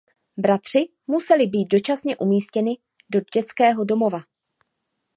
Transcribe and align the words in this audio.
Bratři 0.37 0.85
museli 1.07 1.47
být 1.47 1.65
dočasně 1.67 2.17
umístěni 2.17 2.77
do 3.09 3.19
dětského 3.33 3.83
domova. 3.85 4.19